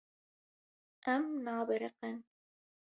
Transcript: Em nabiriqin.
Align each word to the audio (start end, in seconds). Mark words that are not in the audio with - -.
Em 1.13 1.23
nabiriqin. 1.45 2.17